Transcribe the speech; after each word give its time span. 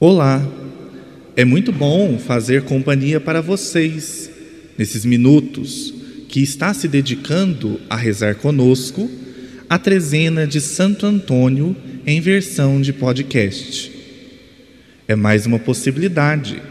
Olá, 0.00 0.46
é 1.34 1.44
muito 1.44 1.72
bom 1.72 2.20
fazer 2.20 2.62
companhia 2.62 3.18
para 3.18 3.40
vocês 3.40 4.30
nesses 4.78 5.04
minutos 5.04 5.92
que 6.28 6.40
está 6.40 6.72
se 6.72 6.86
dedicando 6.86 7.80
a 7.90 7.96
rezar 7.96 8.36
conosco 8.36 9.10
a 9.68 9.76
trezena 9.76 10.46
de 10.46 10.60
Santo 10.60 11.04
Antônio 11.04 11.74
em 12.06 12.20
versão 12.20 12.80
de 12.80 12.92
podcast. 12.92 13.90
É 15.08 15.16
mais 15.16 15.46
uma 15.46 15.58
possibilidade 15.58 16.62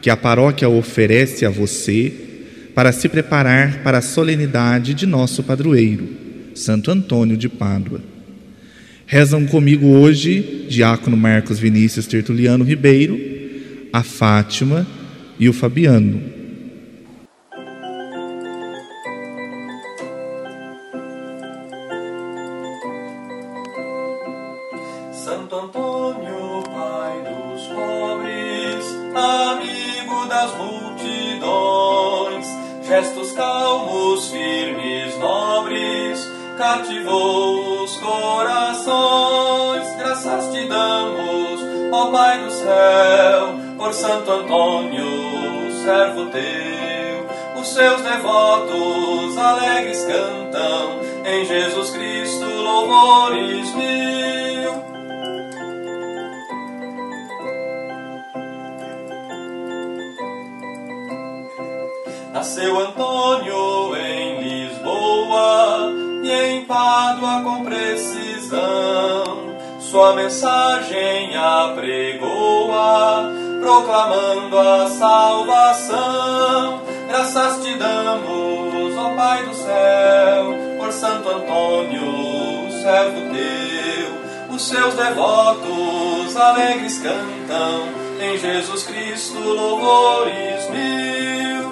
que 0.00 0.08
a 0.08 0.16
paróquia 0.16 0.68
oferece 0.68 1.44
a 1.44 1.50
você 1.50 2.12
para 2.72 2.92
se 2.92 3.08
preparar 3.08 3.82
para 3.82 3.98
a 3.98 4.02
solenidade 4.02 4.94
de 4.94 5.06
nosso 5.06 5.42
padroeiro, 5.42 6.08
Santo 6.54 6.92
Antônio 6.92 7.36
de 7.36 7.48
Pádua. 7.48 8.15
Rezam 9.08 9.46
comigo 9.46 9.86
hoje 9.86 10.66
Diácono 10.68 11.16
Marcos 11.16 11.60
Vinícius 11.60 12.08
Tertuliano 12.08 12.64
Ribeiro, 12.64 13.16
a 13.92 14.02
Fátima 14.02 14.84
e 15.38 15.48
o 15.48 15.52
Fabiano. 15.52 16.20
Santo 25.12 25.54
Antônio, 25.54 26.64
Pai 26.64 27.22
dos 27.22 27.62
pobres, 27.68 28.84
amigo 29.14 30.26
das 30.28 30.50
multidões, 30.58 32.44
gestos 32.84 33.30
calmos, 33.30 34.32
firmes, 34.32 34.85
cativou 36.56 37.84
os 37.84 37.96
corações. 37.96 39.94
Graças 39.98 40.52
te 40.52 40.66
damos, 40.66 41.60
ó 41.92 42.10
Pai 42.10 42.38
do 42.38 42.50
céu, 42.50 43.54
por 43.76 43.92
Santo 43.92 44.30
Antônio, 44.30 45.04
servo 45.84 46.26
teu. 46.26 47.60
Os 47.60 47.68
seus 47.68 48.00
devotos 48.02 49.38
alegres 49.38 50.04
cantam 50.04 51.00
em 51.24 51.44
Jesus 51.44 51.90
Cristo 51.90 52.44
louvores 52.44 53.74
mil. 53.74 54.86
Nasceu 62.32 62.78
Antônio 62.78 63.85
Pádua 66.66 67.42
com 67.44 67.64
precisão. 67.64 68.56
Sua 69.78 70.14
mensagem 70.14 71.36
apregoa, 71.36 73.32
proclamando 73.60 74.58
a 74.58 74.88
salvação. 74.88 76.82
Graças 77.08 77.62
te 77.62 77.72
damos, 77.76 78.96
ó 78.96 79.14
Pai 79.14 79.44
do 79.44 79.54
céu, 79.54 80.54
por 80.78 80.90
Santo 80.92 81.28
Antônio, 81.28 82.68
servo 82.82 83.20
teu. 83.32 84.54
Os 84.54 84.62
seus 84.66 84.94
devotos 84.94 86.36
alegres 86.36 86.98
cantam 86.98 87.88
em 88.20 88.36
Jesus 88.38 88.82
Cristo 88.82 89.38
louvores 89.38 90.68
mil. 90.70 91.65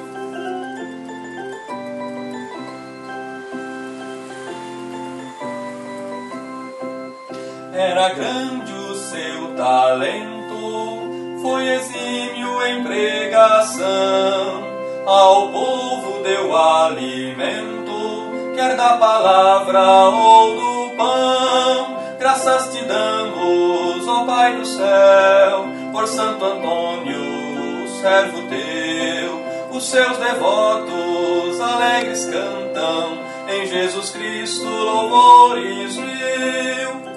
Era 7.96 8.08
grande 8.08 8.72
o 8.72 8.94
seu 8.96 9.54
talento, 9.56 11.38
foi 11.40 11.68
exímio 11.74 12.60
em 12.66 12.82
pregação, 12.82 13.84
ao 15.06 15.48
povo 15.50 16.20
deu 16.24 16.56
alimento, 16.56 18.52
quer 18.56 18.74
da 18.76 18.96
palavra 18.96 20.08
ou 20.08 20.56
do 20.56 20.96
pão. 20.96 21.96
Graças 22.18 22.74
te 22.74 22.84
damos, 22.84 24.08
ó 24.08 24.24
Pai 24.24 24.56
do 24.56 24.66
céu, 24.66 25.64
por 25.92 26.08
Santo 26.08 26.44
Antônio, 26.44 27.86
servo 28.00 28.42
teu. 28.48 29.40
Os 29.70 29.84
seus 29.88 30.16
devotos 30.16 31.60
alegres 31.60 32.24
cantam 32.24 33.20
em 33.48 33.68
Jesus 33.68 34.10
Cristo 34.10 34.66
louvores 34.68 35.96
mil. 35.96 37.13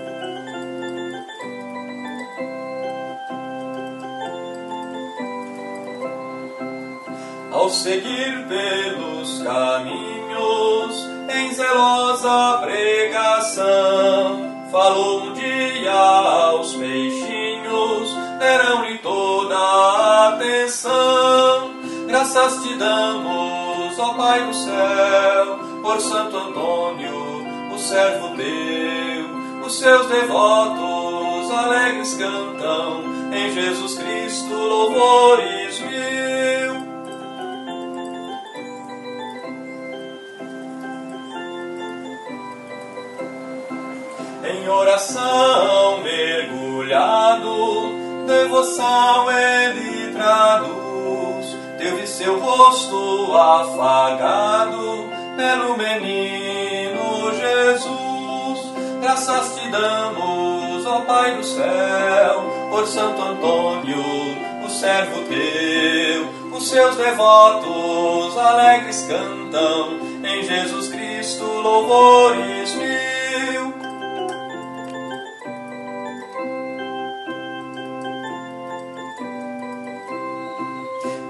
Ao 7.68 7.74
seguir 7.74 8.46
pelos 8.48 9.44
caminhos 9.44 11.06
em 11.30 11.54
zelosa 11.54 12.60
pregação, 12.62 14.68
falou 14.72 15.24
um 15.24 15.34
dia 15.34 15.92
aos 15.92 16.74
peixinhos, 16.76 18.16
deram-lhe 18.40 19.00
toda 19.00 19.58
a 19.58 20.30
atenção. 20.30 21.74
Graças 22.08 22.64
te 22.64 22.74
damos, 22.76 24.00
ó 24.00 24.14
Pai 24.14 24.46
do 24.46 24.54
céu, 24.54 25.60
por 25.84 26.00
Santo 26.00 26.38
Antônio, 26.38 27.46
o 27.70 27.78
servo 27.78 28.30
teu, 28.38 29.66
os 29.66 29.78
seus 29.78 30.08
devotos 30.08 31.52
alegres 31.52 32.14
cantam 32.14 33.04
em 33.34 33.52
Jesus 33.52 33.98
Cristo 33.98 34.54
louvores 34.54 35.82
mil. 35.82 36.27
Em 45.08 45.18
oração 45.18 46.02
mergulhado, 46.02 47.46
devoção 48.26 49.32
ele 49.32 50.12
traduz. 50.14 51.56
Teve 51.78 52.06
seu 52.08 52.38
rosto 52.40 53.34
afagado 53.34 55.10
pelo 55.38 55.78
menino 55.78 57.32
Jesus. 57.34 58.74
Graças 59.02 59.56
te 59.56 59.70
damos, 59.70 60.86
ó 60.86 61.02
Pai 61.02 61.36
do 61.38 61.44
céu, 61.44 62.70
por 62.70 62.86
Santo 62.86 63.22
Antônio, 63.22 64.04
o 64.66 64.70
servo 64.70 65.22
teu. 65.24 66.28
Os 66.52 66.68
seus 66.68 66.96
devotos 66.96 68.38
alegres 68.38 69.06
cantam 69.08 70.00
em 70.24 70.44
Jesus 70.44 70.90
Cristo 70.90 71.46
louvores 71.46 72.74
mil. 72.76 73.07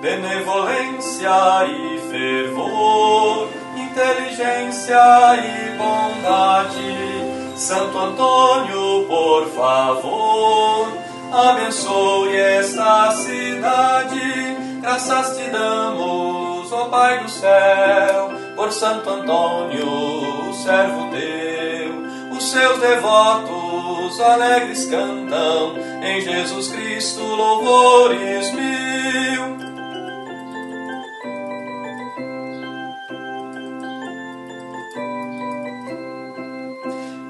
Benevolência 0.01 1.65
e 1.65 1.99
fervor, 2.09 3.49
inteligência 3.75 4.99
e 5.37 5.77
bondade. 5.77 7.57
Santo 7.57 7.97
Antônio, 7.97 9.05
por 9.07 9.47
favor, 9.49 10.89
abençoe 11.31 12.35
esta 12.35 13.11
cidade. 13.11 14.57
Graças 14.81 15.37
te 15.37 15.49
damos, 15.49 16.71
ó 16.71 16.85
Pai 16.85 17.23
do 17.23 17.29
céu, 17.29 18.31
por 18.55 18.71
Santo 18.71 19.09
Antônio, 19.09 20.53
servo 20.53 21.09
teu. 21.09 22.07
Os 22.37 22.51
seus 22.51 22.79
devotos 22.79 24.21
alegres 24.21 24.85
cantam 24.85 25.75
em 26.03 26.21
Jesus 26.21 26.67
Cristo 26.67 27.23
louvores 27.23 28.51
mil. 28.51 29.66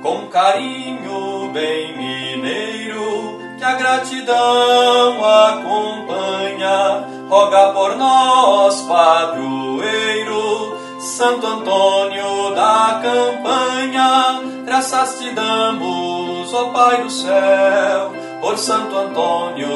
Com 0.07 0.27
carinho 0.27 1.49
bem 1.51 1.97
mineiro, 1.97 3.41
que 3.57 3.63
a 3.63 3.73
gratidão 3.73 5.25
acompanha. 5.25 7.05
Roga 7.27 7.73
por 7.73 7.97
nós, 7.97 8.81
padroeiro, 8.83 10.77
Santo 10.97 11.45
Antônio 11.45 12.55
da 12.55 13.01
campanha. 13.03 14.39
Graças 14.65 15.19
te 15.19 15.29
damos, 15.31 16.53
ó 16.53 16.69
Pai 16.69 17.03
do 17.03 17.09
céu, 17.09 18.13
por 18.39 18.57
Santo 18.57 18.95
Antônio, 18.95 19.67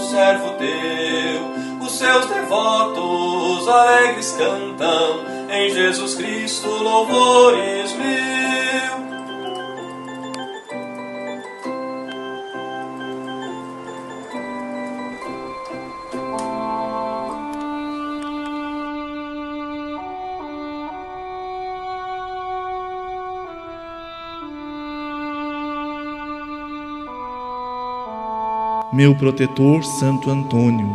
servo 0.00 0.50
teu. 0.52 1.56
Os 1.84 1.90
seus 1.90 2.26
devotos 2.26 3.68
alegres 3.68 4.30
cantam 4.38 5.24
em 5.50 5.70
Jesus 5.70 6.14
Cristo 6.14 6.68
louvores 6.68 7.92
mil. 7.94 8.95
Meu 28.96 29.14
protetor 29.14 29.84
Santo 29.84 30.30
Antônio, 30.30 30.88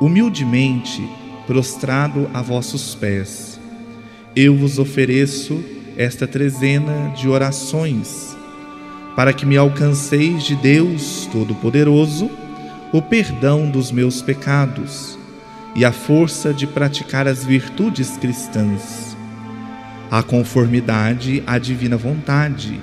humildemente 0.00 1.10
prostrado 1.44 2.30
a 2.32 2.40
vossos 2.40 2.94
pés, 2.94 3.58
eu 4.36 4.56
vos 4.56 4.78
ofereço 4.78 5.60
esta 5.96 6.24
trezena 6.24 7.12
de 7.16 7.28
orações, 7.28 8.36
para 9.16 9.32
que 9.32 9.44
me 9.44 9.56
alcanceis 9.56 10.44
de 10.44 10.54
Deus 10.54 11.28
Todo-Poderoso 11.32 12.30
o 12.92 13.02
perdão 13.02 13.68
dos 13.68 13.90
meus 13.90 14.22
pecados 14.22 15.18
e 15.74 15.84
a 15.84 15.90
força 15.90 16.54
de 16.54 16.64
praticar 16.64 17.26
as 17.26 17.44
virtudes 17.44 18.16
cristãs, 18.18 19.16
a 20.08 20.22
conformidade 20.22 21.42
à 21.44 21.58
divina 21.58 21.96
vontade 21.96 22.80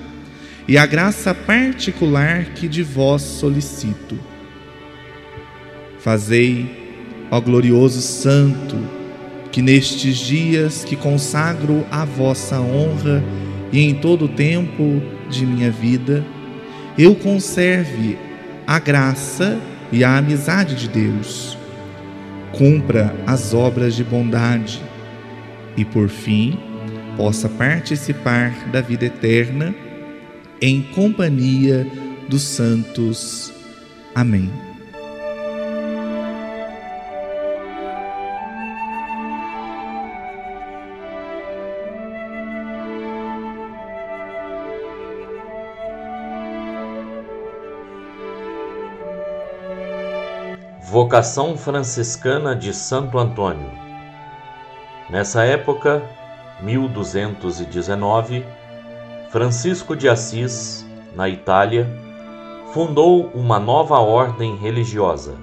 e 0.68 0.78
a 0.78 0.86
graça 0.86 1.34
particular 1.34 2.46
que 2.54 2.68
de 2.68 2.84
vós 2.84 3.22
solicito. 3.22 4.20
Fazei, 6.00 7.26
ó 7.32 7.40
glorioso 7.40 8.02
Santo, 8.02 8.76
que 9.52 9.62
nestes 9.62 10.18
dias 10.18 10.84
que 10.84 10.96
consagro 10.96 11.86
a 11.90 12.04
vossa 12.04 12.60
honra 12.60 13.24
e 13.72 13.80
em 13.80 13.96
todo 13.96 14.26
o 14.26 14.30
tempo 14.30 15.02
de 15.30 15.46
minha 15.46 15.72
vida, 15.72 16.26
eu 16.98 17.16
conserve 17.16 18.18
a 18.66 18.78
graça 18.78 19.58
e 19.92 20.04
a 20.04 20.18
amizade 20.18 20.76
de 20.76 20.90
Deus, 20.90 21.58
cumpra 22.52 23.16
as 23.26 23.54
obras 23.54 23.96
de 23.96 24.04
bondade 24.04 24.82
e, 25.78 25.86
por 25.86 26.10
fim, 26.10 26.60
possa 27.16 27.48
participar 27.48 28.52
da 28.70 28.82
vida 28.82 29.06
eterna 29.06 29.74
em 30.62 30.82
companhia 30.82 31.86
dos 32.28 32.44
santos. 32.44 33.54
Amém. 34.16 34.52
Vocação 50.82 51.56
franciscana 51.56 52.56
de 52.56 52.74
Santo 52.74 53.20
Antônio. 53.20 53.70
Nessa 55.10 55.44
época, 55.44 56.02
1219, 56.62 58.44
Francisco 59.30 59.94
de 59.94 60.08
Assis, 60.08 60.88
na 61.14 61.28
Itália, 61.28 61.86
fundou 62.74 63.30
uma 63.36 63.60
nova 63.60 64.00
ordem 64.00 64.56
religiosa. 64.56 65.36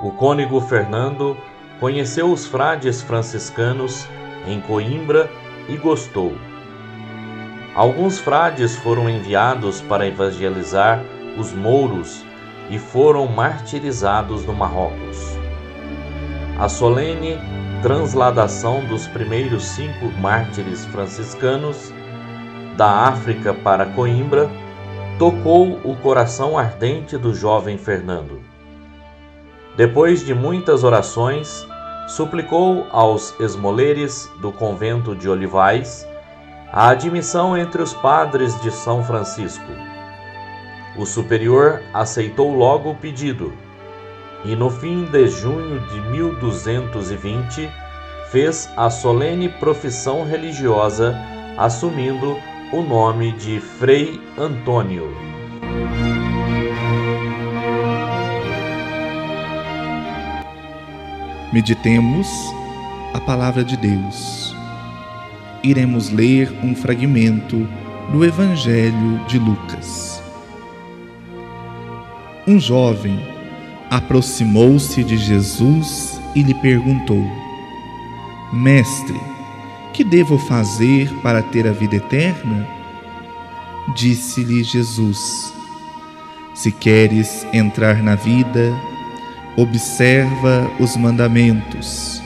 O 0.00 0.12
cônego 0.12 0.60
Fernando 0.60 1.36
conheceu 1.80 2.30
os 2.30 2.46
frades 2.46 3.02
franciscanos 3.02 4.06
em 4.46 4.60
Coimbra 4.60 5.28
e 5.68 5.76
gostou. 5.76 6.36
Alguns 7.74 8.20
frades 8.20 8.76
foram 8.76 9.10
enviados 9.10 9.80
para 9.80 10.06
evangelizar 10.06 11.02
os 11.36 11.52
mouros 11.52 12.24
e 12.70 12.78
foram 12.78 13.26
martirizados 13.26 14.46
no 14.46 14.54
Marrocos. 14.54 15.36
A 16.60 16.68
solene 16.68 17.38
transladação 17.82 18.84
dos 18.84 19.08
primeiros 19.08 19.64
cinco 19.64 20.06
mártires 20.20 20.84
franciscanos 20.86 21.92
da 22.76 23.08
África 23.08 23.52
para 23.52 23.86
Coimbra, 23.86 24.50
tocou 25.18 25.78
o 25.84 25.96
coração 25.96 26.58
ardente 26.58 27.16
do 27.16 27.34
jovem 27.34 27.78
Fernando. 27.78 28.40
Depois 29.76 30.24
de 30.24 30.34
muitas 30.34 30.84
orações, 30.84 31.66
suplicou 32.08 32.86
aos 32.90 33.38
esmoleres 33.40 34.30
do 34.40 34.52
convento 34.52 35.14
de 35.14 35.28
Olivais 35.28 36.06
a 36.72 36.88
admissão 36.88 37.56
entre 37.56 37.82
os 37.82 37.92
padres 37.92 38.58
de 38.62 38.70
São 38.70 39.04
Francisco. 39.04 39.70
O 40.96 41.06
superior 41.06 41.80
aceitou 41.94 42.54
logo 42.54 42.90
o 42.90 42.94
pedido 42.94 43.52
e, 44.44 44.56
no 44.56 44.70
fim 44.70 45.04
de 45.04 45.28
junho 45.28 45.80
de 45.88 46.00
1220, 46.00 47.70
fez 48.30 48.68
a 48.76 48.90
solene 48.90 49.48
profissão 49.48 50.24
religiosa, 50.24 51.14
assumindo 51.56 52.36
o 52.72 52.80
nome 52.80 53.32
de 53.32 53.60
Frei 53.60 54.18
Antônio. 54.38 55.14
Meditemos 61.52 62.26
a 63.12 63.20
palavra 63.20 63.62
de 63.62 63.76
Deus. 63.76 64.56
Iremos 65.62 66.08
ler 66.08 66.50
um 66.64 66.74
fragmento 66.74 67.68
do 68.10 68.24
Evangelho 68.24 69.22
de 69.28 69.38
Lucas. 69.38 70.22
Um 72.48 72.58
jovem 72.58 73.20
aproximou-se 73.90 75.04
de 75.04 75.18
Jesus 75.18 76.18
e 76.34 76.42
lhe 76.42 76.54
perguntou: 76.54 77.22
Mestre, 78.50 79.31
que 79.92 80.02
devo 80.02 80.38
fazer 80.38 81.12
para 81.22 81.42
ter 81.42 81.66
a 81.66 81.72
vida 81.72 81.96
eterna? 81.96 82.66
Disse-lhe 83.94 84.62
Jesus: 84.62 85.52
Se 86.54 86.72
queres 86.72 87.46
entrar 87.52 88.02
na 88.02 88.14
vida, 88.14 88.72
observa 89.56 90.70
os 90.80 90.96
mandamentos. 90.96 92.22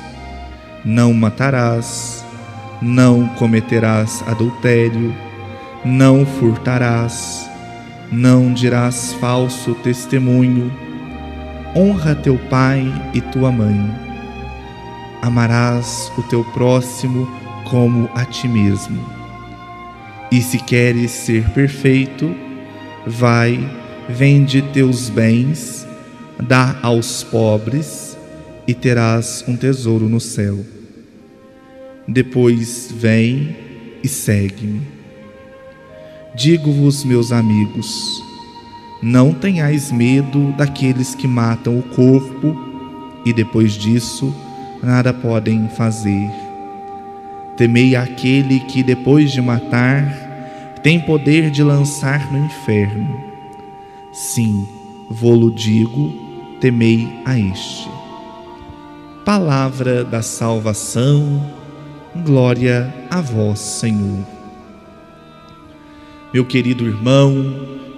Não 0.84 1.12
matarás, 1.12 2.24
não 2.80 3.26
cometerás 3.30 4.22
adultério, 4.28 5.12
não 5.84 6.24
furtarás, 6.24 7.50
não 8.12 8.52
dirás 8.52 9.12
falso 9.14 9.74
testemunho, 9.76 10.72
honra 11.74 12.14
teu 12.14 12.38
pai 12.48 12.92
e 13.12 13.20
tua 13.20 13.50
mãe. 13.50 14.06
Amarás 15.22 16.12
o 16.16 16.22
teu 16.22 16.44
próximo 16.44 17.28
como 17.66 18.08
a 18.14 18.24
ti 18.24 18.48
mesmo. 18.48 18.98
E 20.30 20.40
se 20.40 20.58
queres 20.58 21.10
ser 21.10 21.48
perfeito, 21.50 22.34
vai, 23.06 23.58
vende 24.08 24.62
teus 24.62 25.08
bens, 25.08 25.86
dá 26.42 26.76
aos 26.82 27.22
pobres 27.22 28.16
e 28.66 28.74
terás 28.74 29.44
um 29.46 29.56
tesouro 29.56 30.08
no 30.08 30.20
céu. 30.20 30.58
Depois 32.08 32.92
vem 32.92 33.56
e 34.02 34.08
segue-me. 34.08 34.82
Digo-vos, 36.34 37.04
meus 37.04 37.32
amigos, 37.32 38.22
não 39.02 39.32
tenhais 39.32 39.90
medo 39.90 40.52
daqueles 40.52 41.14
que 41.14 41.26
matam 41.26 41.78
o 41.78 41.82
corpo 41.82 42.56
e 43.24 43.32
depois 43.32 43.72
disso 43.72 44.34
nada 44.82 45.12
podem 45.12 45.68
fazer 45.70 46.45
Temei 47.56 47.96
aquele 47.96 48.60
que, 48.60 48.82
depois 48.82 49.32
de 49.32 49.40
matar, 49.40 50.26
tem 50.82 51.00
poder 51.00 51.50
de 51.50 51.62
lançar 51.62 52.30
no 52.30 52.44
inferno. 52.44 53.18
Sim, 54.12 54.66
vou-lo 55.10 55.50
digo, 55.50 56.12
temei 56.60 57.08
a 57.24 57.38
este. 57.38 57.88
Palavra 59.24 60.04
da 60.04 60.22
salvação, 60.22 61.50
glória 62.24 62.94
a 63.10 63.20
vós, 63.20 63.58
Senhor. 63.58 64.24
Meu 66.32 66.44
querido 66.44 66.86
irmão, 66.86 67.32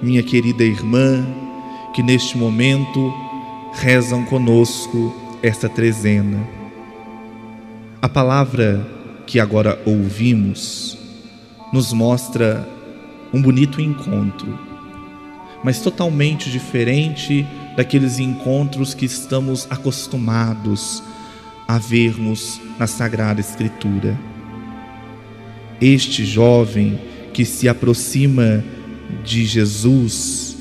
minha 0.00 0.22
querida 0.22 0.62
irmã, 0.62 1.26
que 1.92 2.02
neste 2.02 2.38
momento 2.38 3.12
rezam 3.74 4.24
conosco 4.24 5.14
esta 5.42 5.68
trezena. 5.68 6.38
A 8.00 8.08
palavra 8.08 8.97
que 9.28 9.38
agora 9.38 9.78
ouvimos 9.84 10.96
nos 11.70 11.92
mostra 11.92 12.66
um 13.30 13.42
bonito 13.42 13.78
encontro, 13.78 14.58
mas 15.62 15.82
totalmente 15.82 16.50
diferente 16.50 17.46
daqueles 17.76 18.18
encontros 18.18 18.94
que 18.94 19.04
estamos 19.04 19.66
acostumados 19.68 21.02
a 21.68 21.76
vermos 21.76 22.58
na 22.78 22.86
Sagrada 22.86 23.38
Escritura. 23.38 24.18
Este 25.78 26.24
jovem 26.24 26.98
que 27.34 27.44
se 27.44 27.68
aproxima 27.68 28.64
de 29.22 29.44
Jesus 29.44 30.56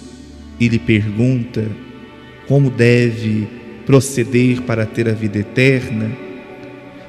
e 0.60 0.68
lhe 0.68 0.78
pergunta 0.78 1.66
como 2.50 2.70
deve 2.70 3.48
proceder 3.86 4.62
para 4.64 4.86
ter 4.86 5.08
a 5.08 5.14
vida 5.14 5.40
eterna, 5.40 6.12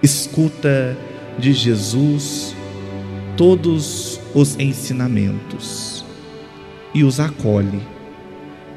escuta 0.00 0.96
de 1.38 1.52
Jesus 1.52 2.54
todos 3.36 4.20
os 4.34 4.58
ensinamentos 4.58 6.04
e 6.92 7.04
os 7.04 7.20
acolhe, 7.20 7.80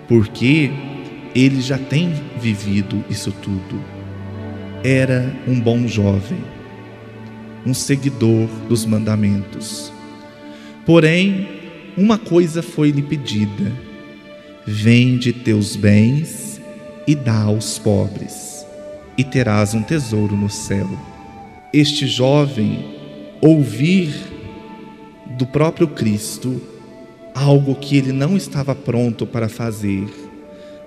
porque 0.08 0.70
ele 1.34 1.62
já 1.62 1.78
tem 1.78 2.14
vivido 2.40 3.04
isso 3.10 3.32
tudo. 3.32 3.82
Era 4.84 5.36
um 5.48 5.60
bom 5.60 5.88
jovem, 5.88 6.38
um 7.66 7.74
seguidor 7.74 8.48
dos 8.68 8.86
mandamentos. 8.86 9.92
Porém, 10.86 11.48
uma 11.98 12.18
coisa 12.18 12.62
foi-lhe 12.62 13.02
pedida: 13.02 13.72
vende 14.66 15.34
teus 15.34 15.76
bens 15.76 16.62
e 17.08 17.16
dá 17.16 17.44
aos 17.44 17.80
pobres, 17.80 18.66
e 19.18 19.24
terás 19.24 19.74
um 19.74 19.82
tesouro 19.82 20.36
no 20.36 20.50
céu. 20.50 21.11
Este 21.74 22.06
jovem 22.06 22.84
ouvir 23.42 24.14
do 25.38 25.46
próprio 25.46 25.88
Cristo 25.88 26.62
algo 27.34 27.76
que 27.76 27.96
ele 27.96 28.12
não 28.12 28.36
estava 28.36 28.76
pronto 28.76 29.26
para 29.26 29.48
fazer. 29.48 30.06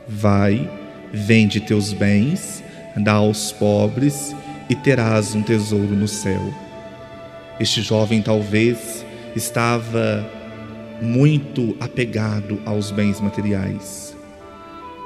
Vai, 0.06 0.70
vende 1.10 1.58
teus 1.58 1.94
bens, 1.94 2.62
dá 2.98 3.14
aos 3.14 3.50
pobres 3.50 4.36
e 4.68 4.74
terás 4.74 5.34
um 5.34 5.42
tesouro 5.42 5.96
no 5.96 6.06
céu. 6.06 6.52
Este 7.58 7.80
jovem 7.80 8.20
talvez 8.20 9.06
estava 9.34 10.30
muito 11.00 11.74
apegado 11.80 12.60
aos 12.66 12.90
bens 12.90 13.22
materiais 13.22 14.14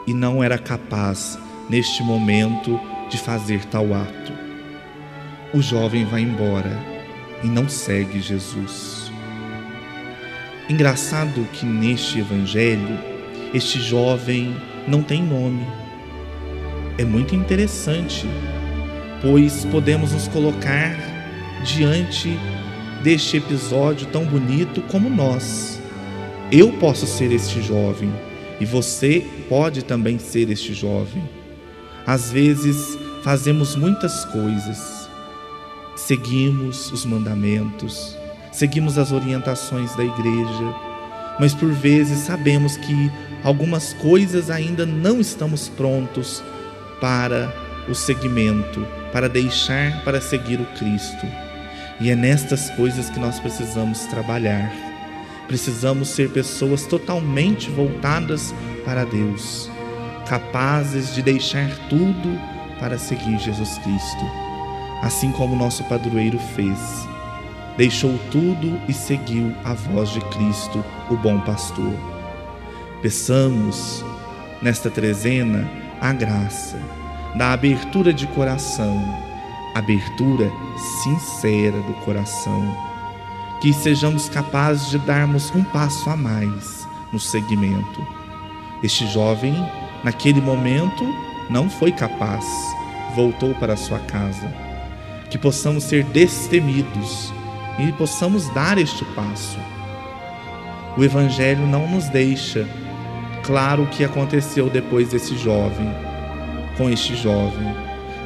e 0.09 0.13
não 0.13 0.43
era 0.43 0.59
capaz, 0.59 1.39
neste 1.71 2.03
momento, 2.03 2.81
de 3.09 3.17
fazer 3.17 3.65
tal 3.67 3.95
ato. 3.95 4.48
O 5.53 5.63
jovem 5.63 6.05
vai 6.05 6.21
embora 6.21 6.79
e 7.43 7.47
não 7.47 7.69
segue 7.69 8.21
Jesus. 8.21 9.11
Engraçado 10.69 11.49
que 11.55 11.65
neste 11.65 12.19
evangelho, 12.19 12.99
este 13.55 13.81
jovem 13.81 14.55
não 14.87 15.03
tem 15.03 15.23
nome. 15.23 15.67
É 16.99 17.05
muito 17.05 17.35
interessante, 17.35 18.27
pois 19.23 19.65
podemos 19.65 20.13
nos 20.13 20.29
colocar 20.29 20.95
diante 21.65 22.39
deste 23.03 23.39
episódio 23.39 24.07
tão 24.09 24.27
bonito 24.27 24.83
como 24.83 25.09
nós. 25.09 25.81
Eu 26.53 26.73
posso 26.75 27.07
ser 27.07 27.33
este 27.33 27.63
jovem 27.63 28.13
e 28.61 28.67
você 28.67 29.25
pode 29.49 29.83
também 29.83 30.19
ser 30.19 30.51
este 30.51 30.75
jovem. 30.75 31.23
Às 32.07 32.31
vezes 32.31 32.99
fazemos 33.23 33.77
muitas 33.77 34.25
coisas, 34.27 34.98
seguimos 35.99 36.93
os 36.93 37.05
mandamentos, 37.05 38.17
seguimos 38.53 38.97
as 38.97 39.11
orientações 39.11 39.95
da 39.97 40.05
igreja, 40.05 40.75
mas 41.41 41.53
por 41.53 41.71
vezes 41.73 42.21
sabemos 42.21 42.77
que 42.77 43.11
algumas 43.43 43.93
coisas 43.95 44.49
ainda 44.49 44.87
não 44.87 45.21
estamos 45.21 45.69
prontos 45.69 46.43
para 47.01 47.53
o 47.89 47.95
seguimento, 47.95 48.87
para 49.13 49.29
deixar 49.29 50.05
para 50.05 50.21
seguir 50.21 50.61
o 50.61 50.67
Cristo. 50.79 51.27
E 52.01 52.11
é 52.11 52.15
nestas 52.15 52.71
coisas 52.71 53.11
que 53.11 53.19
nós 53.19 53.41
precisamos 53.41 54.03
trabalhar. 54.07 54.73
Precisamos 55.49 56.09
ser 56.11 56.31
pessoas 56.31 56.87
totalmente 56.87 57.71
voltadas 57.71 58.55
para 58.85 59.05
Deus, 59.05 59.69
capazes 60.29 61.15
de 61.15 61.23
deixar 61.23 61.69
tudo 61.89 62.39
para 62.79 62.99
seguir 62.99 63.39
Jesus 63.39 63.79
Cristo, 63.79 64.48
assim 65.03 65.33
como 65.33 65.57
nosso 65.57 65.85
padroeiro 65.85 66.39
fez. 66.39 67.09
Deixou 67.77 68.19
tudo 68.31 68.81
e 68.89 68.93
seguiu 68.93 69.55
a 69.65 69.73
voz 69.73 70.11
de 70.11 70.21
Cristo, 70.21 70.85
o 71.11 71.17
bom 71.17 71.41
pastor. 71.41 71.95
Peçamos 73.01 74.05
nesta 74.61 74.91
trezena 74.91 75.69
a 76.01 76.13
graça 76.13 76.79
da 77.37 77.53
abertura 77.53 78.13
de 78.13 78.27
coração, 78.29 79.01
abertura 79.75 80.51
sincera 81.03 81.81
do 81.83 81.95
coração 82.05 82.89
que 83.61 83.73
sejamos 83.73 84.29
capazes 84.29 84.91
de 84.91 84.99
darmos 84.99 85.51
um 85.55 85.65
passo 85.65 86.09
a 86.11 86.17
mais 86.17 86.87
no 87.13 87.19
segmento. 87.19 88.07
Este 88.83 89.07
jovem, 89.09 89.55
naquele 90.05 90.41
momento, 90.41 91.05
não 91.51 91.69
foi 91.69 91.91
capaz, 91.91 92.45
voltou 93.17 93.55
para 93.55 93.77
sua 93.77 93.99
casa. 94.01 94.68
Que 95.31 95.39
possamos 95.39 95.85
ser 95.85 96.05
destemidos 96.05 97.33
e 97.79 97.93
possamos 97.93 98.49
dar 98.55 98.79
este 98.79 99.05
passo. 99.15 99.59
O 100.97 101.05
Evangelho 101.05 101.67
não 101.67 101.87
nos 101.89 102.09
deixa 102.09 102.67
claro 103.45 103.85
o 103.85 103.87
que 103.87 104.05
aconteceu 104.05 104.69
depois 104.69 105.11
desse 105.11 105.37
jovem, 105.39 105.89
com 106.77 106.91
este 106.91 107.15
jovem. 107.15 107.75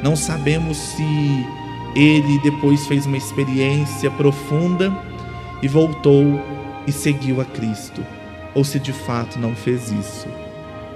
Não 0.01 0.15
sabemos 0.15 0.77
se 0.77 1.03
ele 1.95 2.39
depois 2.39 2.87
fez 2.87 3.05
uma 3.05 3.17
experiência 3.17 4.09
profunda 4.11 4.91
e 5.61 5.67
voltou 5.67 6.41
e 6.85 6.91
seguiu 6.91 7.39
a 7.39 7.45
Cristo, 7.45 8.05
ou 8.53 8.63
se 8.63 8.79
de 8.79 8.91
fato 8.91 9.39
não 9.39 9.55
fez 9.55 9.91
isso. 9.91 10.27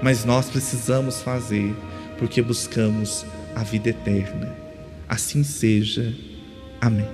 Mas 0.02 0.26
nós 0.26 0.50
precisamos 0.50 1.22
fazer, 1.22 1.76
porque 2.18 2.42
buscamos 2.42 3.26
a 3.56 3.64
vida 3.64 3.90
eterna. 3.90 4.66
Assim 5.08 5.44
seja. 5.44 6.14
Amém. 6.82 7.08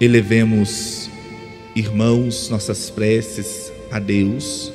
Elevemos, 0.00 1.08
irmãos, 1.76 2.50
nossas 2.50 2.90
preces 2.90 3.72
a 3.92 4.00
Deus 4.00 4.72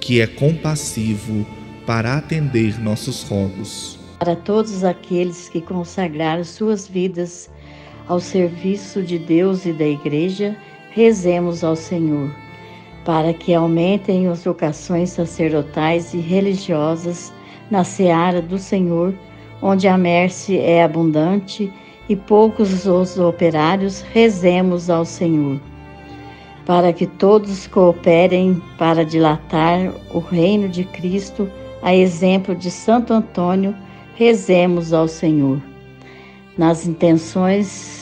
que 0.00 0.20
é 0.20 0.28
compassivo 0.28 1.44
para 1.84 2.14
atender 2.16 2.80
nossos 2.80 3.24
rogos. 3.24 3.98
Para 4.20 4.36
todos 4.36 4.84
aqueles 4.84 5.48
que 5.48 5.60
consagraram 5.60 6.44
suas 6.44 6.86
vidas 6.86 7.50
ao 8.10 8.18
serviço 8.18 9.04
de 9.04 9.20
Deus 9.20 9.64
e 9.64 9.72
da 9.72 9.86
Igreja, 9.86 10.56
rezemos 10.90 11.62
ao 11.62 11.76
Senhor, 11.76 12.34
para 13.04 13.32
que 13.32 13.54
aumentem 13.54 14.26
as 14.26 14.44
vocações 14.44 15.10
sacerdotais 15.10 16.12
e 16.12 16.18
religiosas 16.18 17.32
na 17.70 17.84
seara 17.84 18.42
do 18.42 18.58
Senhor, 18.58 19.14
onde 19.62 19.86
a 19.86 19.96
merce 19.96 20.58
é 20.58 20.82
abundante 20.82 21.72
e 22.08 22.16
poucos 22.16 22.84
os 22.84 23.16
operários, 23.16 24.00
rezemos 24.00 24.90
ao 24.90 25.04
Senhor 25.04 25.60
para 26.66 26.92
que 26.92 27.06
todos 27.06 27.66
cooperem 27.68 28.60
para 28.76 29.04
dilatar 29.04 29.92
o 30.12 30.18
reino 30.18 30.68
de 30.68 30.84
Cristo, 30.84 31.50
a 31.80 31.94
exemplo 31.94 32.54
de 32.54 32.70
Santo 32.70 33.12
Antônio, 33.12 33.74
rezemos 34.14 34.92
ao 34.92 35.08
Senhor. 35.08 35.60
Nas 36.56 36.86
intenções 36.86 37.99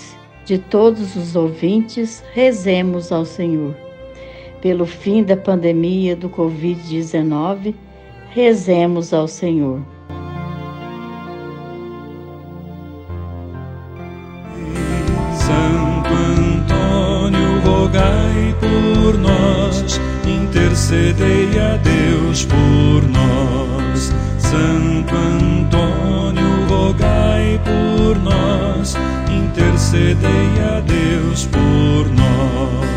de 0.48 0.56
todos 0.56 1.14
os 1.14 1.36
ouvintes, 1.36 2.24
rezemos 2.32 3.12
ao 3.12 3.26
Senhor. 3.26 3.76
Pelo 4.62 4.86
fim 4.86 5.22
da 5.22 5.36
pandemia 5.36 6.16
do 6.16 6.30
Covid-19, 6.30 7.74
rezemos 8.30 9.12
ao 9.12 9.28
Senhor. 9.28 9.82
por 18.58 19.18
nós, 19.18 20.00
intercedei 20.26 21.58
a 21.58 21.76
Deus 21.76 22.46
por 22.46 23.02
nós. 23.10 24.12
Santo 24.38 25.14
Antônio, 25.14 25.57
intercedei 29.88 30.60
a 30.76 30.80
Deus 30.80 31.46
por 31.46 32.10
nós. 32.10 32.88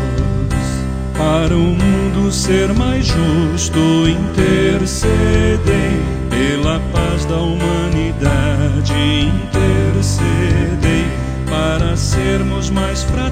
Para 1.16 1.56
o 1.56 1.58
mundo 1.58 2.30
ser 2.30 2.72
mais 2.74 3.06
justo, 3.06 3.78
intercedei 4.08 6.02
pela 6.28 6.78
paz 6.92 7.24
da 7.24 7.38
humanidade, 7.38 8.92
intercedei 9.24 11.06
para 11.48 11.96
sermos 11.96 12.68
mais 12.68 13.02
fraternos, 13.04 13.31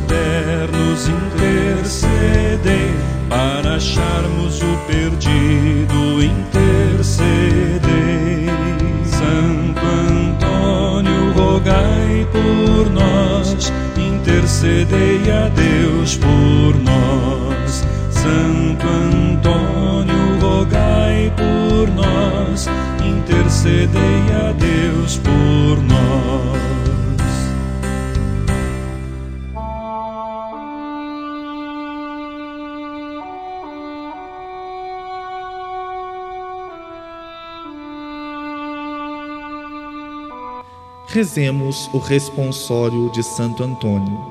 rezemos 41.12 41.90
o 41.92 41.98
responsório 41.98 43.10
de 43.10 43.20
Santo 43.20 43.64
Antônio. 43.64 44.30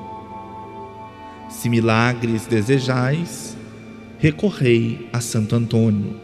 Se 1.50 1.68
milagres 1.68 2.46
desejais, 2.46 3.54
recorrei 4.18 5.06
a 5.12 5.20
Santo 5.20 5.54
Antônio. 5.54 6.16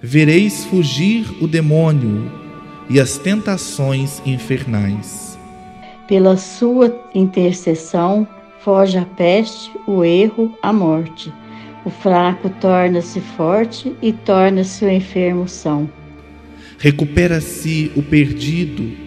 Vereis 0.00 0.64
fugir 0.66 1.26
o 1.42 1.48
demônio 1.48 2.30
e 2.88 3.00
as 3.00 3.18
tentações 3.18 4.22
infernais. 4.24 5.36
Pela 6.06 6.36
sua 6.36 6.96
intercessão, 7.12 8.26
foge 8.60 8.96
a 8.96 9.04
peste, 9.04 9.72
o 9.84 10.04
erro, 10.04 10.56
a 10.62 10.72
morte. 10.72 11.32
O 11.84 11.90
fraco 11.90 12.48
torna-se 12.60 13.20
forte 13.20 13.96
e 14.00 14.12
torna-se 14.12 14.84
o 14.84 14.88
enfermo 14.88 15.48
são. 15.48 15.90
Recupera-se 16.78 17.90
o 17.96 18.02
perdido 18.02 19.05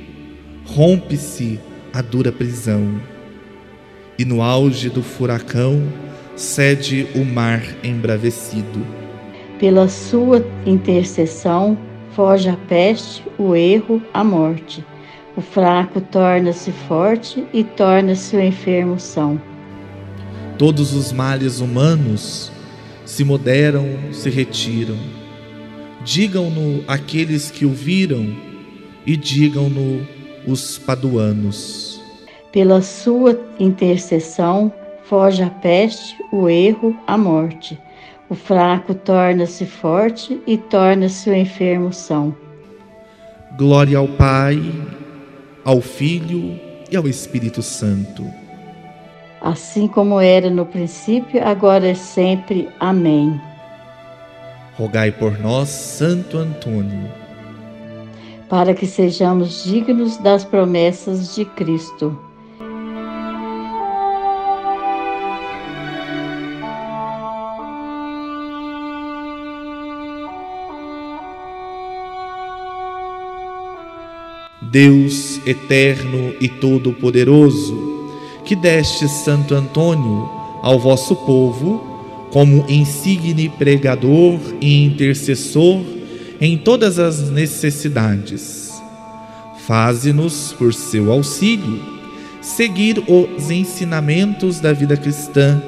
rompe-se 0.74 1.60
a 1.92 2.02
dura 2.02 2.32
prisão, 2.32 3.02
e 4.18 4.26
no 4.26 4.42
auge 4.42 4.90
do 4.90 5.02
furacão 5.02 5.82
cede 6.36 7.08
o 7.16 7.26
mar 7.26 7.62
embravecido. 7.84 8.86
Pela 9.60 9.88
sua 9.90 10.46
intercessão 10.66 11.78
foge 12.16 12.50
a 12.50 12.56
peste, 12.68 13.24
o 13.38 13.56
erro, 13.56 14.02
a 14.14 14.24
morte. 14.24 14.86
O 15.36 15.42
fraco 15.42 16.02
torna-se 16.02 16.72
forte 16.72 17.46
e 17.54 17.64
torna-se 17.64 18.36
o 18.36 18.42
enfermo 18.42 19.00
são. 19.00 19.42
Todos 20.58 20.94
os 20.94 21.12
males 21.12 21.60
humanos 21.60 22.52
se 23.06 23.24
moderam, 23.24 23.86
se 24.12 24.30
retiram. 24.30 24.98
Digam-no 26.04 26.84
aqueles 26.88 27.50
que 27.50 27.66
o 27.66 27.70
viram 27.70 28.36
e 29.06 29.16
digam-no 29.18 30.19
os 30.48 30.78
paduanos. 30.78 32.02
Pela 32.52 32.82
sua 32.82 33.40
intercessão, 33.60 34.72
foge 35.04 35.44
a 35.44 35.50
peste, 35.50 36.16
o 36.32 36.50
erro, 36.50 36.96
a 37.06 37.18
morte. 37.18 37.80
O 38.30 38.36
fraco 38.36 38.94
torna-se 38.94 39.66
forte 39.66 40.40
e 40.46 40.58
torna-se 40.58 41.30
o 41.30 41.36
enfermo 41.36 41.92
são. 41.92 42.36
Glória 43.58 43.98
ao 43.98 44.08
Pai, 44.08 44.60
ao 45.64 45.82
Filho 45.82 46.60
e 46.92 46.96
ao 46.96 47.08
Espírito 47.08 47.62
Santo. 47.62 48.24
Assim 49.42 49.88
como 49.88 50.20
era 50.20 50.50
no 50.50 50.66
princípio, 50.66 51.42
agora 51.46 51.88
é 51.88 51.96
sempre. 51.96 52.68
Amém. 52.80 53.40
Rogai 54.76 55.12
por 55.12 55.40
nós, 55.40 55.70
Santo 55.70 56.38
Antônio 56.38 57.19
para 58.50 58.74
que 58.74 58.88
sejamos 58.88 59.64
dignos 59.64 60.18
das 60.18 60.44
promessas 60.44 61.36
de 61.36 61.46
Cristo. 61.46 62.18
Deus 74.72 75.40
eterno 75.48 76.34
e 76.40 76.48
todo-poderoso, 76.48 78.12
que 78.46 78.56
deste 78.56 79.08
Santo 79.08 79.56
Antônio 79.56 80.30
ao 80.62 80.78
vosso 80.78 81.16
povo 81.16 81.84
como 82.32 82.66
insigne 82.70 83.50
pregador 83.50 84.40
e 84.62 84.86
intercessor 84.86 85.99
em 86.40 86.58
todas 86.58 87.00
as 87.00 87.30
necessidades. 87.30 88.70
Faze-nos, 89.66 90.54
por 90.54 90.74
seu 90.74 91.12
auxílio, 91.12 91.82
seguir 92.42 93.04
os 93.08 93.52
ensinamentos 93.52 94.60
da 94.60 94.74
vida 94.74 94.98
cristã 94.98 95.62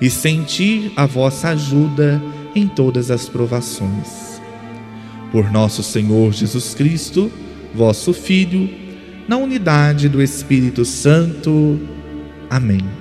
e 0.00 0.10
sentir 0.10 0.92
a 0.96 1.06
vossa 1.06 1.48
ajuda 1.48 2.22
em 2.54 2.68
todas 2.68 3.10
as 3.10 3.28
provações. 3.28 4.40
Por 5.32 5.50
nosso 5.50 5.82
Senhor 5.82 6.32
Jesus 6.32 6.74
Cristo, 6.74 7.30
vosso 7.74 8.12
Filho, 8.12 8.68
na 9.26 9.36
unidade 9.36 10.08
do 10.08 10.22
Espírito 10.22 10.84
Santo. 10.84 11.80
Amém. 12.48 12.95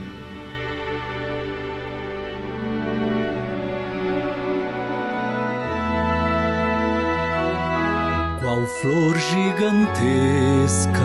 Flor 9.15 9.19
gigantesca 9.19 10.99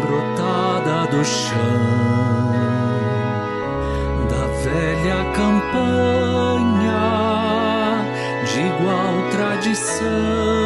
brotada 0.00 1.06
do 1.10 1.24
chão 1.24 2.54
da 4.28 4.46
velha 4.62 5.24
campanha 5.34 7.04
de 8.44 8.60
igual 8.60 9.14
tradição, 9.30 10.63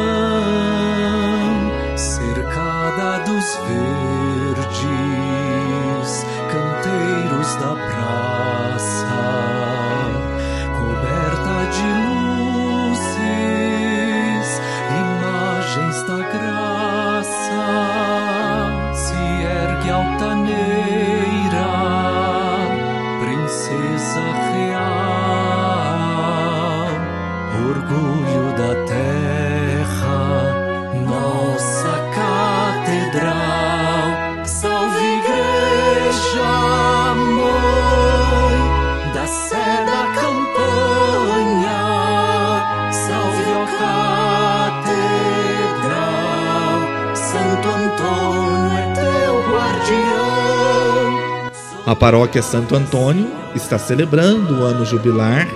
paróquia 51.99 52.41
Santo 52.41 52.75
Antônio 52.75 53.29
está 53.53 53.77
celebrando 53.77 54.59
o 54.59 54.63
ano 54.63 54.85
jubilar 54.85 55.47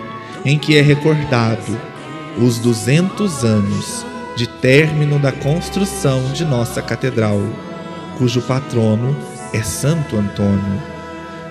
em 0.43 0.59
que 0.59 0.77
é 0.77 0.81
recordado 0.81 1.79
os 2.37 2.59
200 2.59 3.45
anos 3.45 4.05
de 4.35 4.45
término 4.47 5.17
da 5.19 5.31
construção 5.31 6.21
de 6.33 6.43
nossa 6.43 6.81
catedral, 6.81 7.39
cujo 8.17 8.41
patrono 8.41 9.15
é 9.53 9.61
Santo 9.61 10.17
Antônio. 10.17 10.81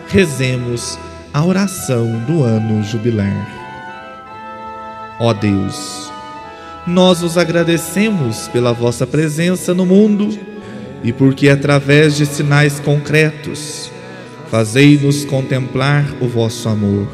Rezemos 0.09 0.99
a 1.33 1.43
oração 1.43 2.19
do 2.27 2.43
ano 2.43 2.83
jubilar. 2.85 3.49
Ó 5.19 5.33
Deus, 5.33 6.13
nós 6.87 7.23
os 7.23 7.39
agradecemos 7.39 8.49
pela 8.49 8.73
vossa 8.73 9.07
presença 9.07 9.73
no 9.73 9.87
mundo 9.87 10.29
e 11.03 11.13
porque 11.13 11.49
através 11.49 12.17
de 12.17 12.27
sinais 12.27 12.79
concretos 12.81 13.91
fazei-nos 14.53 15.25
contemplar 15.25 16.05
o 16.21 16.29
vosso 16.29 16.69
amor. 16.69 17.09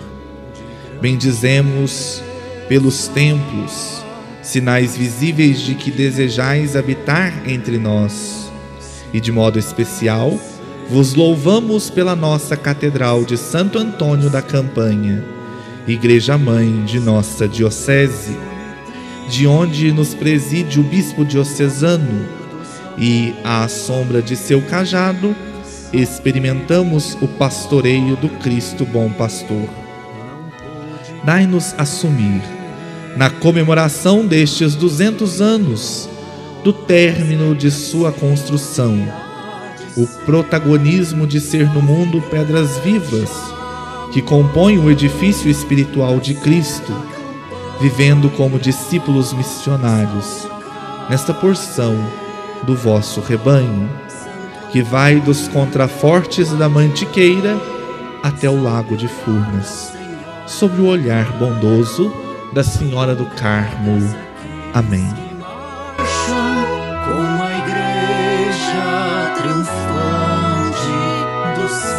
Bendizemos 1.00 2.20
pelos 2.68 3.06
templos, 3.06 4.04
sinais 4.42 4.96
visíveis 4.96 5.60
de 5.60 5.76
que 5.76 5.92
desejais 5.92 6.74
habitar 6.74 7.32
entre 7.48 7.78
nós, 7.78 8.50
e 9.14 9.20
de 9.20 9.30
modo 9.30 9.56
especial, 9.56 10.36
vos 10.90 11.14
louvamos 11.14 11.88
pela 11.88 12.16
nossa 12.16 12.56
Catedral 12.56 13.24
de 13.24 13.36
Santo 13.36 13.78
Antônio 13.78 14.28
da 14.28 14.42
Campanha, 14.42 15.24
Igreja 15.86 16.36
Mãe 16.36 16.84
de 16.86 16.98
nossa 16.98 17.46
Diocese, 17.46 18.36
de 19.28 19.46
onde 19.46 19.92
nos 19.92 20.12
preside 20.12 20.80
o 20.80 20.82
Bispo 20.82 21.24
Diocesano, 21.24 22.26
e, 22.98 23.32
à 23.44 23.68
sombra 23.68 24.20
de 24.20 24.34
seu 24.34 24.60
cajado, 24.60 25.36
experimentamos 25.92 27.16
o 27.20 27.28
pastoreio 27.28 28.16
do 28.16 28.28
Cristo 28.28 28.84
Bom 28.84 29.10
Pastor. 29.10 29.68
Dai-nos 31.24 31.74
assumir, 31.78 32.42
na 33.16 33.30
comemoração 33.30 34.26
destes 34.26 34.74
200 34.74 35.40
anos 35.40 36.08
do 36.62 36.72
término 36.72 37.54
de 37.54 37.70
sua 37.70 38.12
construção, 38.12 38.96
o 39.96 40.06
protagonismo 40.24 41.26
de 41.26 41.40
ser 41.40 41.68
no 41.72 41.82
mundo 41.82 42.22
pedras 42.30 42.78
vivas 42.78 43.30
que 44.12 44.22
compõem 44.22 44.78
o 44.78 44.90
edifício 44.90 45.50
espiritual 45.50 46.18
de 46.20 46.34
Cristo, 46.34 46.94
vivendo 47.80 48.30
como 48.30 48.58
discípulos 48.58 49.32
missionários 49.32 50.46
nesta 51.08 51.32
porção 51.32 51.96
do 52.64 52.76
vosso 52.76 53.20
rebanho, 53.20 53.88
que 54.70 54.82
vai 54.82 55.20
dos 55.20 55.48
contrafortes 55.48 56.52
da 56.52 56.68
Mantiqueira 56.68 57.56
até 58.22 58.48
o 58.48 58.62
lago 58.62 58.96
de 58.96 59.08
Furnas, 59.08 59.92
sob 60.46 60.80
o 60.80 60.86
olhar 60.86 61.32
bondoso 61.38 62.12
da 62.52 62.62
Senhora 62.62 63.14
do 63.14 63.26
Carmo. 63.26 63.98
Amém. 64.74 65.08
Com 67.04 67.42
a 67.42 67.58
igreja 67.58 69.32
triunfante 69.36 70.92
do 71.60 71.68
céu. 71.68 71.98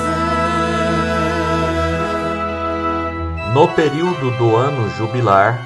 No 3.53 3.67
período 3.69 4.31
do 4.37 4.55
ano 4.55 4.89
jubilar, 4.97 5.65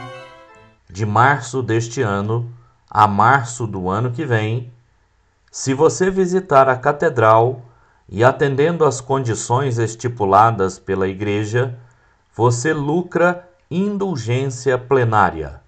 de 0.89 1.05
março 1.05 1.61
deste 1.61 2.01
ano 2.01 2.49
a 2.89 3.07
março 3.07 3.65
do 3.65 3.89
ano 3.89 4.11
que 4.11 4.23
vem, 4.23 4.71
se 5.53 5.71
você 5.71 6.09
visitar 6.09 6.67
a 6.67 6.75
catedral 6.75 7.61
e 8.09 8.23
atendendo 8.23 8.83
às 8.83 8.99
condições 8.99 9.77
estipuladas 9.77 10.79
pela 10.79 11.07
Igreja, 11.07 11.77
você 12.35 12.73
lucra 12.73 13.47
indulgência 13.69 14.79
plenária. 14.79 15.61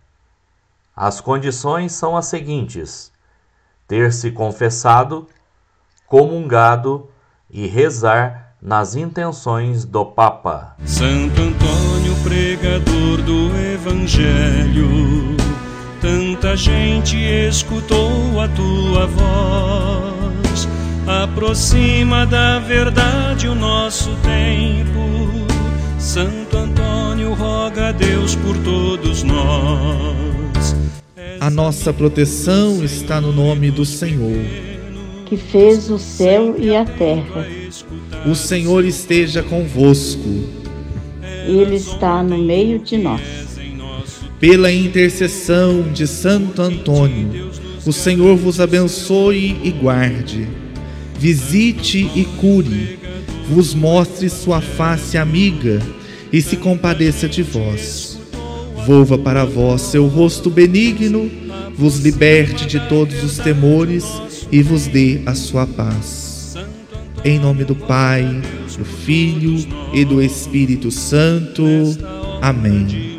As 0.95 1.21
condições 1.21 1.91
são 1.91 2.17
as 2.17 2.26
seguintes: 2.26 3.12
ter 3.88 4.12
se 4.12 4.32
confessado, 4.32 5.28
comungado 6.08 7.08
e 7.48 7.67
rezar 7.67 8.56
nas 8.60 8.95
intenções 8.95 9.86
do 9.86 10.04
Papa. 10.04 10.76
Santo 10.84 11.39
Antônio, 11.39 12.15
pregador 12.24 13.21
do 13.21 13.56
Evangelho, 13.56 14.89
tanta 16.06 16.56
gente 16.56 17.18
escutou 17.18 18.39
a 18.39 18.48
tua 18.50 19.08
voz. 19.08 20.68
Aproxima 21.08 22.28
da 22.28 22.60
verdade 22.60 23.48
o 23.48 23.56
nosso 23.56 24.12
tempo. 24.18 25.00
Santo 25.98 26.58
Antônio, 26.58 27.34
roga 27.34 27.88
a 27.88 27.91
Deus 27.91 28.36
por 28.36 28.56
todos 28.60 29.24
nós. 29.24 30.76
A 31.39 31.50
nossa 31.50 31.91
proteção 31.91 32.84
está 32.84 33.20
no 33.20 33.32
nome 33.32 33.72
do 33.72 33.84
Senhor. 33.84 34.46
que 35.26 35.38
fez 35.38 35.89
o 35.89 35.98
céu 35.98 36.56
e 36.56 36.76
a 36.76 36.86
terra. 36.86 37.48
O 38.28 38.36
Senhor 38.36 38.86
esteja 38.86 39.41
convosco. 39.41 40.30
Ele 41.48 41.78
está 41.78 42.22
no 42.22 42.38
meio 42.38 42.78
de 42.78 42.96
nós. 42.96 43.45
Pela 44.39 44.71
intercessão 44.71 45.84
de 45.93 46.06
Santo 46.06 46.62
Antônio, 46.62 47.50
o 47.86 47.93
Senhor 47.93 48.36
vos 48.36 48.60
abençoe 48.60 49.56
e 49.63 49.71
guarde. 49.71 50.48
Visite 51.17 52.10
e 52.13 52.26
cure. 52.39 53.00
Vos 53.50 53.74
mostre 53.74 54.30
sua 54.30 54.60
face 54.60 55.17
amiga 55.17 55.82
e 56.34 56.41
se 56.41 56.58
compadeça 56.58 57.30
de 57.30 57.43
vós. 57.43 58.19
Volva 58.86 59.17
para 59.17 59.45
vós 59.45 59.82
seu 59.82 60.06
rosto 60.06 60.50
benigno, 60.50 61.32
vos 61.78 62.00
liberte 62.00 62.67
de 62.67 62.80
todos 62.89 63.24
os 63.24 63.38
temores 63.38 64.06
e 64.52 64.62
vos 64.62 64.86
dê 64.86 65.21
a 65.26 65.34
sua 65.34 65.65
paz. 65.65 66.56
Em 67.24 67.39
nome 67.39 67.63
do 67.63 67.76
Pai, 67.76 68.41
do 68.78 68.86
Filho 68.86 69.65
e 69.93 70.04
do 70.04 70.21
Espírito 70.21 70.91
Santo. 70.91 71.63
Amém. 72.41 73.14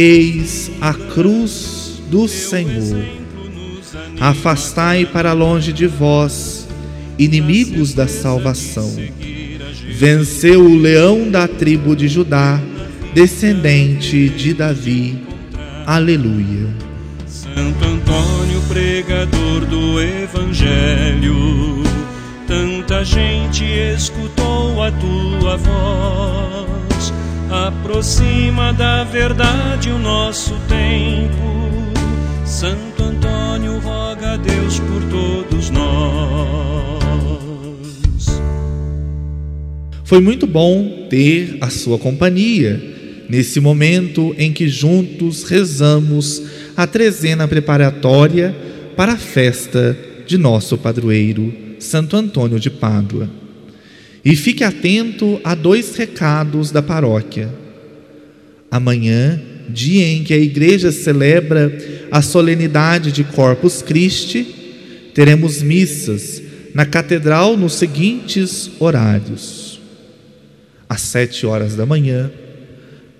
Eis 0.00 0.70
a 0.80 0.94
cruz 0.94 2.00
do 2.08 2.28
Senhor. 2.28 3.04
Afastai 4.20 5.04
para 5.04 5.32
longe 5.32 5.72
de 5.72 5.88
vós, 5.88 6.68
inimigos 7.18 7.94
da 7.94 8.06
salvação. 8.06 8.94
Venceu 9.90 10.64
o 10.64 10.78
leão 10.78 11.28
da 11.28 11.48
tribo 11.48 11.96
de 11.96 12.06
Judá, 12.06 12.60
descendente 13.12 14.28
de 14.28 14.54
Davi. 14.54 15.18
Aleluia. 15.84 16.68
Santo 17.26 17.84
Antônio, 17.84 18.60
pregador 18.68 19.66
do 19.66 20.00
Evangelho, 20.00 21.82
tanta 22.46 23.04
gente 23.04 23.64
escutou 23.64 24.80
a 24.80 24.92
tua 24.92 25.56
voz. 25.56 26.87
Aproxima 27.50 28.74
da 28.74 29.04
verdade 29.04 29.88
o 29.90 29.98
nosso 29.98 30.52
tempo. 30.68 31.48
Santo 32.44 33.02
Antônio, 33.02 33.78
roga 33.78 34.32
a 34.32 34.36
Deus 34.36 34.78
por 34.80 35.02
todos 35.04 35.70
nós. 35.70 36.98
Foi 40.04 40.20
muito 40.20 40.46
bom 40.46 41.06
ter 41.08 41.56
a 41.62 41.70
sua 41.70 41.98
companhia 41.98 42.78
nesse 43.30 43.60
momento 43.60 44.34
em 44.36 44.52
que 44.52 44.68
juntos 44.68 45.44
rezamos 45.44 46.42
a 46.76 46.86
trezena 46.86 47.48
preparatória 47.48 48.54
para 48.94 49.12
a 49.12 49.18
festa 49.18 49.96
de 50.26 50.36
nosso 50.36 50.76
padroeiro, 50.76 51.54
Santo 51.78 52.14
Antônio 52.14 52.60
de 52.60 52.68
Pádua. 52.68 53.47
E 54.28 54.36
fique 54.36 54.62
atento 54.62 55.40
a 55.42 55.54
dois 55.54 55.96
recados 55.96 56.70
da 56.70 56.82
paróquia. 56.82 57.48
Amanhã, 58.70 59.40
dia 59.70 60.06
em 60.06 60.22
que 60.22 60.34
a 60.34 60.36
igreja 60.36 60.92
celebra 60.92 61.74
a 62.10 62.20
solenidade 62.20 63.10
de 63.10 63.24
Corpus 63.24 63.80
Christi, 63.80 64.44
teremos 65.14 65.62
missas 65.62 66.42
na 66.74 66.84
catedral 66.84 67.56
nos 67.56 67.72
seguintes 67.72 68.70
horários: 68.78 69.80
às 70.86 71.00
sete 71.00 71.46
horas 71.46 71.74
da 71.74 71.86
manhã, 71.86 72.30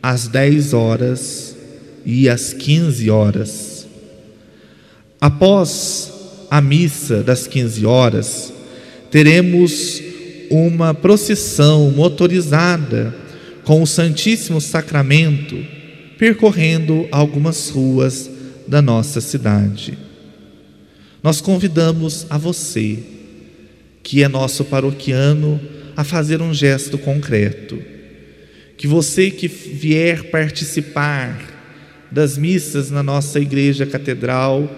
às 0.02 0.28
dez 0.28 0.74
horas 0.74 1.56
e 2.04 2.28
às 2.28 2.52
quinze 2.52 3.08
horas. 3.08 3.86
Após 5.18 6.12
a 6.50 6.60
missa 6.60 7.22
das 7.22 7.46
quinze 7.46 7.86
horas, 7.86 8.52
teremos 9.10 10.02
uma 10.50 10.94
procissão 10.94 11.90
motorizada 11.90 13.14
com 13.64 13.82
o 13.82 13.86
Santíssimo 13.86 14.60
Sacramento 14.60 15.56
percorrendo 16.18 17.06
algumas 17.12 17.70
ruas 17.70 18.30
da 18.66 18.82
nossa 18.82 19.20
cidade. 19.20 19.96
Nós 21.22 21.40
convidamos 21.40 22.26
a 22.28 22.36
você, 22.36 22.98
que 24.02 24.22
é 24.22 24.28
nosso 24.28 24.64
paroquiano, 24.64 25.60
a 25.96 26.04
fazer 26.04 26.42
um 26.42 26.52
gesto 26.52 26.98
concreto. 26.98 27.78
Que 28.76 28.86
você 28.86 29.30
que 29.30 29.48
vier 29.48 30.30
participar 30.30 31.38
das 32.10 32.38
missas 32.38 32.90
na 32.90 33.02
nossa 33.02 33.40
igreja 33.40 33.84
catedral 33.84 34.68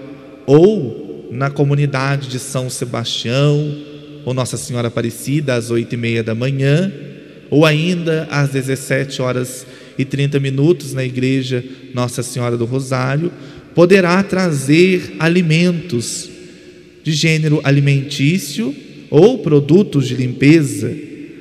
ou 0.46 1.28
na 1.30 1.50
comunidade 1.50 2.28
de 2.28 2.38
São 2.38 2.68
Sebastião 2.68 3.89
ou 4.24 4.34
Nossa 4.34 4.56
Senhora 4.56 4.88
Aparecida 4.88 5.54
às 5.54 5.70
oito 5.70 5.94
e 5.94 5.96
meia 5.96 6.22
da 6.22 6.34
manhã 6.34 6.92
ou 7.50 7.66
ainda 7.66 8.28
às 8.30 8.50
17 8.50 9.20
horas 9.20 9.66
e 9.98 10.04
30 10.04 10.38
minutos 10.38 10.94
na 10.94 11.04
igreja 11.04 11.62
Nossa 11.92 12.22
Senhora 12.22 12.56
do 12.56 12.64
Rosário, 12.64 13.32
poderá 13.74 14.22
trazer 14.22 15.16
alimentos 15.18 16.30
de 17.02 17.12
gênero 17.12 17.60
alimentício 17.64 18.74
ou 19.10 19.38
produtos 19.38 20.06
de 20.06 20.14
limpeza 20.14 20.96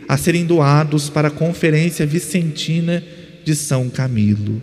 a 0.07 0.17
serem 0.17 0.45
doados 0.45 1.09
para 1.09 1.27
a 1.27 1.31
Conferência 1.31 2.05
Vicentina 2.05 3.03
de 3.45 3.55
São 3.55 3.89
Camilo. 3.89 4.61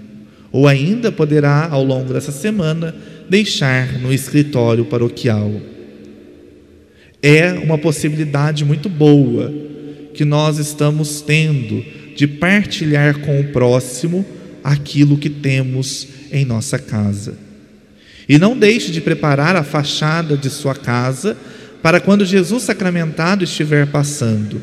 Ou 0.51 0.67
ainda 0.67 1.13
poderá, 1.13 1.69
ao 1.71 1.85
longo 1.85 2.13
dessa 2.13 2.33
semana, 2.33 2.95
deixar 3.29 4.01
no 4.01 4.13
escritório 4.13 4.85
paroquial. 4.87 5.53
É 7.23 7.53
uma 7.53 7.79
possibilidade 7.79 8.65
muito 8.65 8.89
boa 8.89 9.53
que 10.15 10.25
nós 10.25 10.59
estamos 10.59 11.21
tendo 11.21 11.85
de 12.17 12.27
partilhar 12.27 13.19
com 13.21 13.41
o 13.41 13.53
próximo 13.53 14.25
aquilo 14.65 15.19
que 15.19 15.29
temos 15.29 16.09
em 16.33 16.45
nossa 16.45 16.79
casa. 16.79 17.37
E 18.29 18.39
não 18.39 18.59
deixe 18.59 18.91
de 18.91 19.01
preparar 19.01 19.55
a 19.55 19.63
fachada 19.63 20.37
de 20.37 20.51
sua 20.51 20.75
casa 20.75 21.37
para 21.83 22.01
quando 22.01 22.25
Jesus 22.25 22.65
sacramentado 22.65 23.45
estiver 23.45 23.87
passando. 23.87 24.61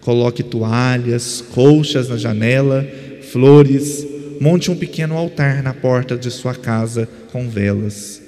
Coloque 0.00 0.42
toalhas, 0.42 1.44
colchas 1.52 2.08
na 2.08 2.16
janela, 2.16 2.84
flores, 3.30 4.04
monte 4.40 4.70
um 4.70 4.74
pequeno 4.74 5.16
altar 5.16 5.62
na 5.62 5.72
porta 5.72 6.16
de 6.16 6.30
sua 6.30 6.54
casa 6.54 7.08
com 7.30 7.48
velas. 7.48 8.20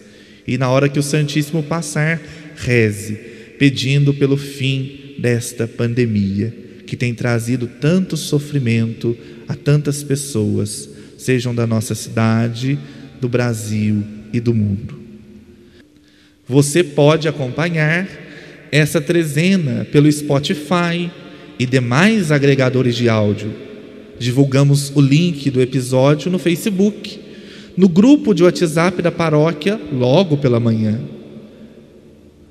E 0.47 0.57
na 0.57 0.71
hora 0.71 0.89
que 0.89 0.99
o 0.99 1.03
Santíssimo 1.03 1.63
passar, 1.63 2.21
reze, 2.55 3.34
pedindo 3.59 4.13
pelo 4.15 4.37
fim 4.37 5.15
desta 5.19 5.67
pandemia 5.67 6.65
que 6.87 6.97
tem 6.97 7.15
trazido 7.15 7.67
tanto 7.67 8.17
sofrimento 8.17 9.17
a 9.49 9.55
tantas 9.55 10.03
pessoas, 10.03 10.89
sejam 11.19 11.55
da 11.55 11.67
nossa 11.67 11.95
cidade, 11.95 12.79
do 13.21 13.29
Brasil 13.29 14.05
e 14.33 14.41
do 14.41 14.55
mundo. 14.55 14.99
Você 16.47 16.85
pode 16.85 17.27
acompanhar 17.27 18.07
essa 18.71 19.01
trezena 19.01 19.87
pelo 19.91 20.11
Spotify 20.11 21.11
e 21.59 21.65
demais 21.65 22.31
agregadores 22.31 22.95
de 22.95 23.09
áudio. 23.09 23.53
Divulgamos 24.19 24.93
o 24.95 25.01
link 25.01 25.51
do 25.51 25.61
episódio 25.61 26.31
no 26.31 26.39
Facebook, 26.39 27.19
no 27.77 27.89
grupo 27.89 28.35
de 28.35 28.43
WhatsApp 28.45 29.01
da 29.01 29.11
paróquia, 29.11 29.81
logo 29.93 30.37
pela 30.37 30.61
manhã. 30.61 31.01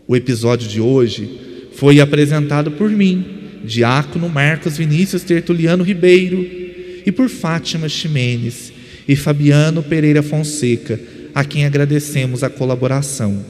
O 0.08 0.16
episódio 0.16 0.68
de 0.68 0.82
hoje 0.82 1.70
foi 1.76 2.00
apresentado 2.00 2.72
por 2.72 2.90
mim, 2.90 3.26
Diácono 3.64 4.28
Marcos 4.28 4.78
Vinícius 4.78 5.24
Tertuliano 5.24 5.84
Ribeiro, 5.84 6.46
e 7.06 7.12
por 7.12 7.30
Fátima 7.30 7.88
Ximenes 7.88 8.74
e 9.08 9.16
Fabiano 9.16 9.82
Pereira 9.82 10.22
Fonseca, 10.22 11.00
a 11.34 11.44
quem 11.46 11.66
agradecemos 11.66 12.44
a 12.44 12.50
colaboração. 12.50 13.44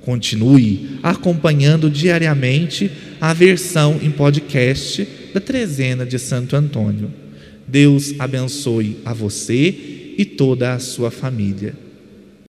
Continue 0.00 0.98
acompanhando 1.02 1.90
diariamente 1.90 2.90
a 3.20 3.32
versão 3.32 3.98
em 4.02 4.10
podcast 4.10 5.06
da 5.34 5.40
Trezena 5.40 6.06
de 6.06 6.18
Santo 6.18 6.56
Antônio. 6.56 7.10
Deus 7.66 8.14
abençoe 8.18 8.98
a 9.04 9.12
você 9.12 9.74
e 10.16 10.24
toda 10.24 10.74
a 10.74 10.78
sua 10.78 11.10
família. 11.10 11.74